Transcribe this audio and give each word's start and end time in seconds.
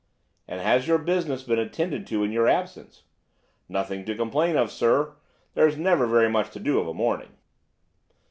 "And 0.47 0.59
has 0.61 0.87
your 0.87 0.97
business 0.97 1.43
been 1.43 1.59
attended 1.59 2.07
to 2.07 2.23
in 2.23 2.31
your 2.31 2.47
absence?" 2.47 3.03
"Nothing 3.69 4.03
to 4.05 4.15
complain 4.15 4.55
of, 4.57 4.71
sir. 4.71 5.13
There's 5.53 5.77
never 5.77 6.07
very 6.07 6.27
much 6.27 6.49
to 6.53 6.59
do 6.59 6.79
of 6.79 6.87
a 6.87 6.93
morning." 6.95 7.35